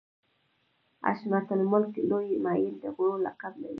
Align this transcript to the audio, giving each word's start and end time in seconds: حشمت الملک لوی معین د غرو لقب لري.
حشمت 1.05 1.47
الملک 1.55 1.93
لوی 2.09 2.29
معین 2.43 2.75
د 2.83 2.85
غرو 2.95 3.15
لقب 3.25 3.53
لري. 3.61 3.69